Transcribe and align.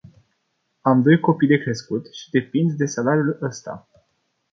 Am 0.81 1.01
doi 1.03 1.19
copii 1.19 1.47
de 1.47 1.57
crescut 1.57 2.13
și 2.13 2.29
depind 2.29 2.71
de 2.77 2.85
salariul 2.85 3.37
ăsta. 3.41 3.87